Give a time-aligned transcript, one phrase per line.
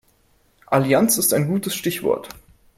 [0.65, 2.29] Allianz ist ein gutes Stichwort.